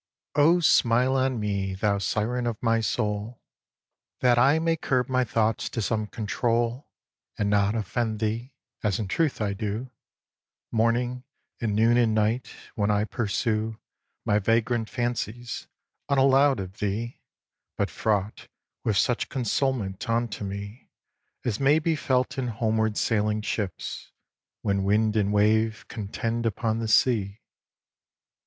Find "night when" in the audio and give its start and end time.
12.15-12.89